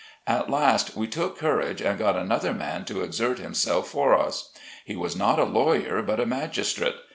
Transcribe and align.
At 0.25 0.49
last, 0.49 0.95
we 0.97 1.05
took 1.05 1.37
courage, 1.37 1.79
and 1.79 1.99
got 1.99 2.15
another 2.15 2.55
man 2.55 2.85
to 2.85 3.01
exert 3.03 3.37
himself 3.37 3.87
for 3.89 4.17
us. 4.17 4.49
He 4.83 4.95
was 4.95 5.15
not 5.15 5.37
a 5.37 5.43
lawyer, 5.43 6.01
but 6.01 6.19
a 6.19 6.25
magistrate. 6.25 6.95